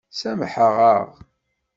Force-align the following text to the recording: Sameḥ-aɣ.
Sameḥ-aɣ. 0.19 1.07